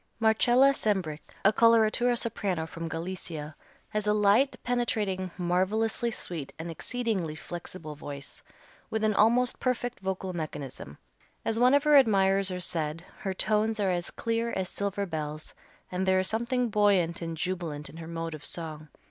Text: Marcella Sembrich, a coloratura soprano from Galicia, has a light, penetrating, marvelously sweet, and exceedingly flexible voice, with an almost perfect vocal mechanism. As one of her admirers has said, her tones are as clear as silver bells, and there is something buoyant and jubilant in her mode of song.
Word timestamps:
Marcella 0.19 0.71
Sembrich, 0.73 1.21
a 1.45 1.53
coloratura 1.53 2.17
soprano 2.17 2.65
from 2.65 2.87
Galicia, 2.87 3.55
has 3.89 4.07
a 4.07 4.13
light, 4.15 4.55
penetrating, 4.63 5.29
marvelously 5.37 6.09
sweet, 6.09 6.51
and 6.57 6.71
exceedingly 6.71 7.35
flexible 7.35 7.93
voice, 7.93 8.41
with 8.89 9.03
an 9.03 9.13
almost 9.13 9.59
perfect 9.59 9.99
vocal 9.99 10.33
mechanism. 10.33 10.97
As 11.45 11.59
one 11.59 11.75
of 11.75 11.83
her 11.83 11.97
admirers 11.97 12.49
has 12.49 12.65
said, 12.65 13.05
her 13.19 13.35
tones 13.35 13.79
are 13.79 13.91
as 13.91 14.09
clear 14.09 14.49
as 14.53 14.69
silver 14.69 15.05
bells, 15.05 15.53
and 15.91 16.07
there 16.07 16.19
is 16.19 16.27
something 16.27 16.69
buoyant 16.69 17.21
and 17.21 17.37
jubilant 17.37 17.87
in 17.87 17.97
her 17.97 18.07
mode 18.07 18.33
of 18.33 18.43
song. 18.43 18.87